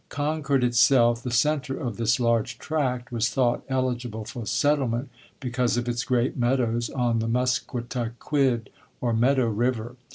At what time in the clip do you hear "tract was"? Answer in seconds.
2.57-3.29